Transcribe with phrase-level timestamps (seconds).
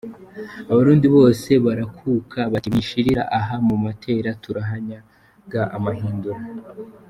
[0.71, 6.41] Abarundi bandi bose barakuka, bati “Mwishirira aha mu matera turahanyaga amahindura”.